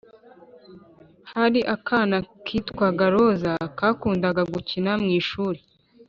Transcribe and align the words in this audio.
Hari 1.31 1.59
akana 1.75 2.17
kitwaga 2.45 3.05
roza 3.13 3.53
kakundaga 3.77 4.41
gukina 4.53 4.91
mwishuri 5.03 5.59